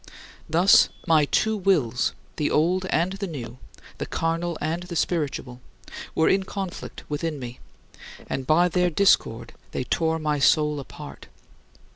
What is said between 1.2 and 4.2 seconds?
two wills the old and the new, the